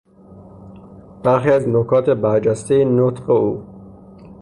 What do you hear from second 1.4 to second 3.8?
از نکات برجستهی نطق او